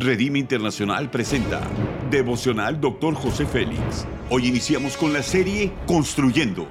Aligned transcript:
Redime 0.00 0.38
Internacional 0.38 1.10
presenta 1.10 1.60
Devocional 2.08 2.80
Dr. 2.80 3.14
José 3.14 3.46
Félix. 3.46 4.06
Hoy 4.30 4.46
iniciamos 4.46 4.96
con 4.96 5.12
la 5.12 5.24
serie 5.24 5.72
Construyendo. 5.88 6.68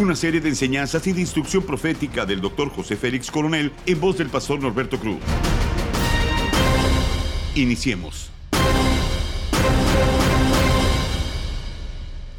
Una 0.00 0.16
serie 0.16 0.40
de 0.40 0.48
enseñanzas 0.48 1.06
y 1.06 1.12
de 1.12 1.20
instrucción 1.20 1.64
profética 1.64 2.24
del 2.24 2.40
Dr. 2.40 2.70
José 2.70 2.96
Félix 2.96 3.30
Coronel 3.30 3.72
en 3.84 4.00
voz 4.00 4.16
del 4.16 4.30
pastor 4.30 4.62
Norberto 4.62 4.98
Cruz. 4.98 5.18
Iniciemos. 7.56 8.30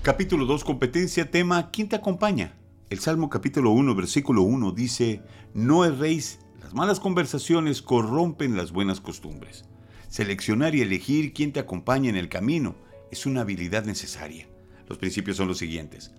Capítulo 0.02 0.48
2, 0.48 0.64
competencia, 0.64 1.30
tema, 1.30 1.70
¿quién 1.70 1.90
te 1.90 1.96
acompaña? 1.96 2.55
El 2.90 2.98
Salmo 2.98 3.30
capítulo 3.30 3.70
1, 3.70 3.94
versículo 3.94 4.42
1 4.42 4.71
dice, 4.71 5.21
no 5.54 5.86
erréis 5.86 6.40
malas 6.71 7.00
conversaciones 7.00 7.82
corrompen 7.82 8.55
las 8.55 8.71
buenas 8.71 9.02
costumbres. 9.02 9.66
Seleccionar 10.07 10.76
y 10.76 10.81
elegir 10.81 11.34
quién 11.34 11.52
te 11.52 11.59
acompaña 11.59 12.09
en 12.09 12.16
el 12.16 12.30
camino 12.30 12.76
es 13.12 13.26
una 13.26 13.41
habilidad 13.41 13.84
necesaria. 13.85 14.48
Los 14.88 14.98
principios 14.98 15.38
son 15.38 15.48
los 15.48 15.57
siguientes. 15.57 16.13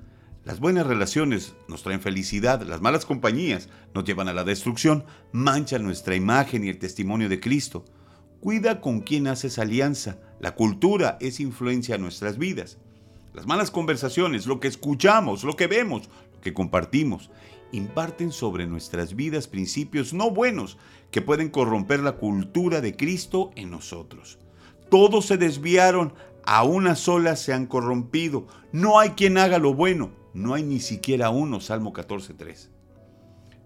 Las 0.44 0.60
buenas 0.60 0.86
relaciones 0.86 1.54
nos 1.68 1.82
traen 1.82 2.02
felicidad, 2.02 2.60
las 2.62 2.82
malas 2.82 3.06
compañías 3.06 3.70
nos 3.94 4.04
llevan 4.04 4.28
a 4.28 4.34
la 4.34 4.44
destrucción, 4.44 5.04
manchan 5.32 5.82
nuestra 5.82 6.16
imagen 6.16 6.64
y 6.64 6.68
el 6.68 6.78
testimonio 6.78 7.30
de 7.30 7.40
Cristo. 7.40 7.86
Cuida 8.40 8.82
con 8.82 9.00
quién 9.00 9.26
haces 9.26 9.58
alianza, 9.58 10.18
la 10.40 10.54
cultura 10.54 11.16
es 11.20 11.40
influencia 11.40 11.94
en 11.94 12.02
nuestras 12.02 12.36
vidas. 12.36 12.76
Las 13.32 13.46
malas 13.46 13.70
conversaciones, 13.70 14.44
lo 14.44 14.60
que 14.60 14.68
escuchamos, 14.68 15.44
lo 15.44 15.56
que 15.56 15.66
vemos, 15.66 16.10
lo 16.34 16.40
que 16.42 16.52
compartimos, 16.52 17.30
imparten 17.73 18.32
sobre 18.32 18.66
nuestras 18.66 19.16
vidas 19.16 19.48
principios 19.48 20.12
no 20.12 20.30
buenos 20.30 20.78
que 21.10 21.22
pueden 21.22 21.48
corromper 21.48 22.00
la 22.00 22.12
cultura 22.12 22.80
de 22.80 22.96
Cristo 22.96 23.50
en 23.56 23.70
nosotros. 23.70 24.38
Todos 24.91 25.27
se 25.27 25.36
desviaron, 25.36 26.14
a 26.47 26.64
una 26.64 26.94
sola 26.94 27.36
se 27.36 27.53
han 27.53 27.66
corrompido. 27.66 28.47
No 28.72 28.98
hay 28.98 29.11
quien 29.11 29.38
haga 29.38 29.58
lo 29.58 29.75
bueno, 29.75 30.12
no 30.34 30.55
hay 30.55 30.62
ni 30.62 30.80
siquiera 30.80 31.30
uno, 31.30 31.61
Salmo 31.61 31.92
14.3. 31.92 32.69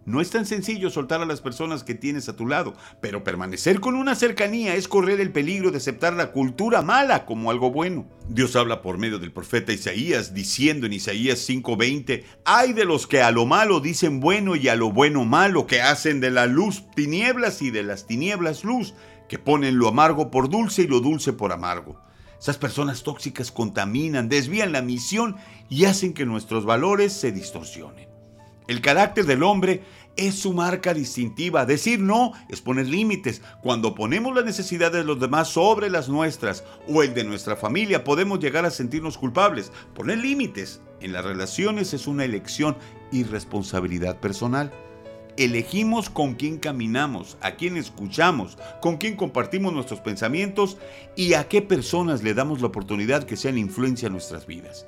No 0.09 0.23
es 0.23 0.31
tan 0.31 0.47
sencillo 0.47 0.89
soltar 0.89 1.21
a 1.21 1.27
las 1.27 1.43
personas 1.43 1.85
que 1.85 1.95
tienes 1.95 2.31
a 2.31 2.33
tu 2.35 2.47
lado, 2.47 2.73
pero 3.03 3.23
permanecer 3.23 3.79
con 3.79 3.95
una 3.95 4.15
cercanía 4.15 4.75
es 4.75 4.89
correr 4.89 5.21
el 5.21 5.33
peligro 5.33 5.71
de 5.71 5.77
aceptar 5.77 6.15
la 6.15 6.33
cultura 6.33 6.81
mala 6.81 7.27
como 7.27 7.51
algo 7.51 7.71
bueno. 7.71 8.09
Dios 8.27 8.57
habla 8.57 8.81
por 8.81 8.97
medio 8.97 9.19
del 9.19 9.33
profeta 9.33 9.71
Isaías 9.71 10.33
diciendo 10.33 10.87
en 10.87 10.95
Isaías 10.95 11.47
5:20, 11.47 12.25
hay 12.47 12.73
de 12.73 12.87
los 12.87 13.07
que 13.07 13.21
a 13.21 13.31
lo 13.31 13.45
malo 13.45 13.81
dicen 13.81 14.19
bueno 14.19 14.57
y 14.57 14.69
a 14.69 14.77
lo 14.77 14.91
bueno 14.91 15.27
malo, 15.27 15.67
que 15.67 15.83
hacen 15.83 16.21
de 16.21 16.31
la 16.31 16.47
luz 16.47 16.85
tinieblas 16.97 17.61
y 17.61 17.71
de 17.71 17.83
las 17.83 18.07
tinieblas 18.07 18.65
luz, 18.65 18.95
que 19.29 19.39
ponen 19.39 19.77
lo 19.77 19.89
amargo 19.89 20.31
por 20.31 20.49
dulce 20.49 20.85
y 20.85 20.87
lo 20.87 21.01
dulce 21.01 21.35
por 21.35 21.53
amargo. 21.53 22.01
Esas 22.41 22.57
personas 22.57 23.03
tóxicas 23.03 23.53
contaminan, 23.53 24.31
desvían 24.31 24.73
la 24.73 24.81
misión 24.81 25.37
y 25.69 25.85
hacen 25.85 26.15
que 26.15 26.25
nuestros 26.25 26.65
valores 26.65 27.13
se 27.13 27.31
distorsionen. 27.31 28.18
El 28.69 28.83
carácter 28.83 29.25
del 29.25 29.43
hombre 29.43 29.83
es 30.19 30.35
su 30.35 30.53
marca 30.53 30.93
distintiva. 30.93 31.65
Decir 31.65 32.01
no 32.01 32.33
es 32.51 32.61
poner 32.61 32.87
límites. 32.87 33.41
Cuando 33.63 33.95
ponemos 33.95 34.35
las 34.35 34.45
necesidades 34.45 34.99
de 34.99 35.05
los 35.05 35.19
demás 35.19 35.49
sobre 35.49 35.89
las 35.89 36.11
nuestras 36.11 36.65
o 36.87 37.03
el 37.03 37.15
de 37.15 37.25
nuestra 37.25 37.57
familia, 37.57 38.05
podemos 38.05 38.41
llegar 38.41 38.67
a 38.67 38.71
sentirnos 38.71 39.17
culpables. 39.17 39.73
Poner 39.95 40.19
límites 40.19 40.83
en 41.01 41.15
las 41.15 41.25
relaciones 41.25 41.95
es 41.95 42.07
una 42.07 42.27
elección 42.27 42.77
y 43.11 43.25
responsabilidad 43.25 44.21
personal. 44.21 44.71
Elegimos 45.39 46.11
con 46.11 46.35
quién 46.35 46.59
caminamos, 46.59 47.39
a 47.41 47.53
quién 47.53 47.79
escuchamos, 47.79 48.59
con 48.83 48.99
quién 48.99 49.17
compartimos 49.17 49.73
nuestros 49.73 50.01
pensamientos 50.01 50.77
y 51.17 51.33
a 51.33 51.49
qué 51.49 51.63
personas 51.63 52.23
le 52.23 52.35
damos 52.35 52.61
la 52.61 52.67
oportunidad 52.67 53.25
que 53.25 53.37
sean 53.39 53.57
influencia 53.57 54.09
en 54.09 54.13
nuestras 54.13 54.47
vidas. 54.47 54.85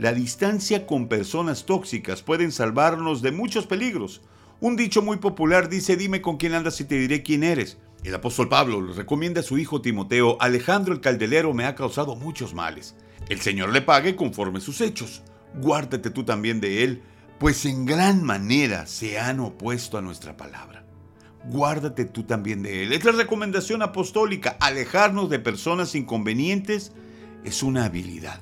La 0.00 0.14
distancia 0.14 0.86
con 0.86 1.08
personas 1.08 1.66
tóxicas 1.66 2.22
pueden 2.22 2.52
salvarnos 2.52 3.20
de 3.20 3.32
muchos 3.32 3.66
peligros. 3.66 4.22
Un 4.58 4.74
dicho 4.74 5.02
muy 5.02 5.18
popular 5.18 5.68
dice, 5.68 5.94
dime 5.94 6.22
con 6.22 6.38
quién 6.38 6.54
andas 6.54 6.80
y 6.80 6.84
te 6.84 6.94
diré 6.94 7.22
quién 7.22 7.44
eres. 7.44 7.76
El 8.02 8.14
apóstol 8.14 8.48
Pablo 8.48 8.80
le 8.80 8.94
recomienda 8.94 9.40
a 9.40 9.42
su 9.42 9.58
hijo 9.58 9.82
Timoteo, 9.82 10.38
Alejandro 10.40 10.94
el 10.94 11.02
caldelero 11.02 11.52
me 11.52 11.66
ha 11.66 11.74
causado 11.74 12.16
muchos 12.16 12.54
males. 12.54 12.96
El 13.28 13.42
Señor 13.42 13.74
le 13.74 13.82
pague 13.82 14.16
conforme 14.16 14.62
sus 14.62 14.80
hechos. 14.80 15.22
Guárdate 15.60 16.08
tú 16.08 16.24
también 16.24 16.62
de 16.62 16.82
él, 16.82 17.02
pues 17.38 17.66
en 17.66 17.84
gran 17.84 18.24
manera 18.24 18.86
se 18.86 19.20
han 19.20 19.38
opuesto 19.38 19.98
a 19.98 20.00
nuestra 20.00 20.34
palabra. 20.34 20.86
Guárdate 21.44 22.06
tú 22.06 22.22
también 22.22 22.62
de 22.62 22.84
él. 22.84 22.94
Es 22.94 23.04
la 23.04 23.12
recomendación 23.12 23.82
apostólica. 23.82 24.56
Alejarnos 24.60 25.28
de 25.28 25.40
personas 25.40 25.94
inconvenientes 25.94 26.92
es 27.44 27.62
una 27.62 27.84
habilidad. 27.84 28.40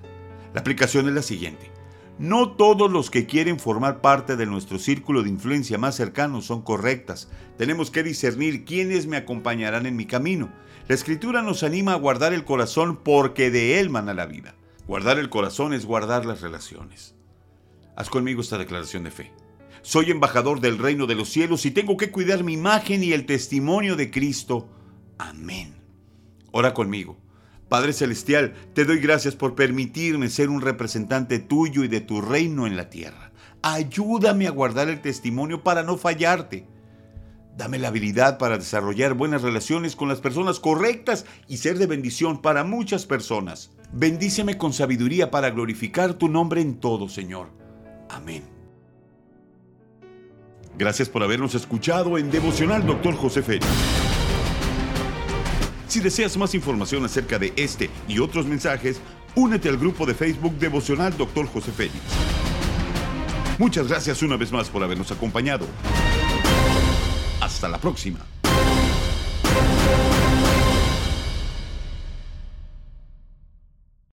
La 0.54 0.60
aplicación 0.60 1.09
es 1.09 1.14
la 1.14 1.22
siguiente. 1.22 1.70
No 2.19 2.53
todos 2.53 2.91
los 2.91 3.10
que 3.10 3.26
quieren 3.26 3.60
formar 3.60 4.00
parte 4.00 4.34
de 4.34 4.47
nuestro 4.47 4.78
círculo 4.81 5.22
de 5.22 5.28
influencia 5.28 5.78
más 5.78 5.94
cercano 5.94 6.42
son 6.42 6.62
correctas. 6.62 7.28
Tenemos 7.56 7.92
que 7.92 8.03
discernir 8.03 8.64
quiénes 8.64 9.06
me 9.06 9.16
acompañarán 9.16 9.86
en 9.86 9.94
mi 9.94 10.04
camino. 10.04 10.50
La 10.88 10.97
escritura 10.97 11.42
nos 11.42 11.62
anima 11.62 11.92
a 11.92 11.98
guardar 11.98 12.32
el 12.32 12.44
corazón 12.44 12.97
porque 12.97 13.50
de 13.53 13.78
él 13.78 13.88
mana 13.88 14.14
la 14.14 14.26
vida. 14.26 14.56
Guardar 14.88 15.19
el 15.19 15.28
corazón 15.28 15.75
es 15.75 15.86
guardar 15.86 16.26
las 16.26 16.41
relaciones. 16.41 17.15
Haz 17.94 18.09
conmigo 18.10 18.41
esta 18.41 18.59
declaración 18.59 19.04
de 19.04 19.10
fe. 19.10 19.32
Soy 19.82 20.10
embajador 20.10 20.60
del 20.60 20.78
reino 20.78 21.06
de 21.06 21.15
los 21.15 21.28
cielos 21.28 21.66
y 21.66 21.70
tengo 21.70 21.97
que 21.97 22.10
cuidar 22.10 22.42
mi 22.42 22.54
imagen 22.54 23.04
y 23.04 23.12
el 23.12 23.26
testimonio 23.26 23.94
de 23.94 24.10
Cristo. 24.10 24.69
Amén. 25.19 25.76
Ora 26.50 26.75
conmigo. 26.75 27.16
Padre 27.68 27.92
Celestial, 27.92 28.54
te 28.74 28.84
doy 28.84 28.98
gracias 28.98 29.34
por 29.36 29.54
permitirme 29.54 30.28
ser 30.28 30.48
un 30.48 30.60
representante 30.60 31.38
tuyo 31.38 31.84
y 31.84 31.88
de 31.88 32.00
tu 32.00 32.20
reino 32.20 32.66
en 32.66 32.76
la 32.76 32.88
tierra. 32.88 33.32
Ayúdame 33.62 34.46
a 34.46 34.50
guardar 34.50 34.88
el 34.88 35.00
testimonio 35.02 35.62
para 35.62 35.82
no 35.82 35.98
fallarte. 35.98 36.66
Dame 37.56 37.78
la 37.78 37.88
habilidad 37.88 38.38
para 38.38 38.56
desarrollar 38.56 39.14
buenas 39.14 39.42
relaciones 39.42 39.96
con 39.96 40.08
las 40.08 40.20
personas 40.20 40.60
correctas 40.60 41.26
y 41.48 41.56
ser 41.56 41.78
de 41.78 41.86
bendición 41.86 42.40
para 42.40 42.64
muchas 42.64 43.04
personas. 43.04 43.72
Bendíceme 43.92 44.56
con 44.56 44.72
sabiduría 44.72 45.30
para 45.30 45.50
glorificar 45.50 46.14
tu 46.14 46.28
nombre 46.28 46.60
en 46.60 46.78
todo, 46.78 47.08
Señor. 47.08 47.48
Amén. 48.08 48.44
Gracias 50.78 51.08
por 51.08 51.24
habernos 51.24 51.56
escuchado 51.56 52.16
en 52.16 52.30
Devocional 52.30 52.86
Doctor 52.86 53.16
José 53.16 53.42
Félix. 53.42 53.66
Si 55.88 56.00
deseas 56.00 56.37
más 56.37 56.54
información 56.54 57.04
acerca 57.04 57.38
de 57.38 57.54
este 57.56 57.88
y 58.06 58.19
otros 58.19 58.47
mensajes, 58.47 59.00
únete 59.34 59.71
al 59.71 59.78
grupo 59.78 60.04
de 60.04 60.15
Facebook 60.15 60.59
Devocional 60.59 61.16
Dr. 61.16 61.47
José 61.47 61.72
Félix. 61.72 61.97
Muchas 63.59 63.88
gracias 63.88 64.22
una 64.22 64.37
vez 64.37 64.53
más 64.53 64.69
por 64.69 64.84
habernos 64.84 65.10
acompañado. 65.10 65.66
Hasta 67.41 67.69
la 67.69 67.78
próxima. 67.78 68.21